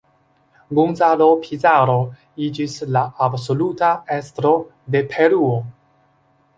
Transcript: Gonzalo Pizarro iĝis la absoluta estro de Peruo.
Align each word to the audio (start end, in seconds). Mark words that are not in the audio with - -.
Gonzalo 0.79 1.27
Pizarro 1.43 1.99
iĝis 2.47 2.79
la 2.97 3.05
absoluta 3.29 3.93
estro 4.19 4.57
de 4.97 5.07
Peruo. 5.15 5.57